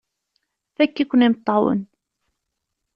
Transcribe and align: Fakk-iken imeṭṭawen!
Fakk-iken 0.75 1.25
imeṭṭawen! 1.27 1.81